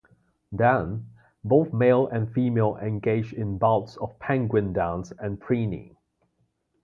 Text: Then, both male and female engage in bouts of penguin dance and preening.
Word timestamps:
Then, 0.51 1.11
both 1.43 1.71
male 1.73 2.07
and 2.07 2.33
female 2.33 2.75
engage 2.77 3.33
in 3.33 3.59
bouts 3.59 3.97
of 3.97 4.17
penguin 4.17 4.73
dance 4.73 5.11
and 5.19 5.39
preening. 5.39 5.95